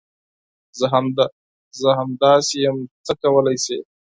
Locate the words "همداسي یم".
2.01-2.77